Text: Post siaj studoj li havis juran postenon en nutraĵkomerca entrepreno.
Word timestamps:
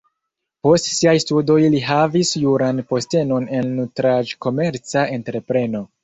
Post 0.67 0.87
siaj 0.91 1.11
studoj 1.23 1.57
li 1.73 1.81
havis 1.89 2.31
juran 2.43 2.81
postenon 2.93 3.45
en 3.59 3.69
nutraĵkomerca 3.81 5.05
entrepreno. 5.19 5.83